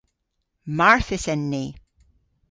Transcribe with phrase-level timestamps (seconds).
[0.77, 1.63] Marthys en ni.